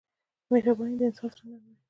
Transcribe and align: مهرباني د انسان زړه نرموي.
مهرباني 0.51 0.95
د 0.99 1.01
انسان 1.07 1.29
زړه 1.35 1.43
نرموي. 1.47 1.75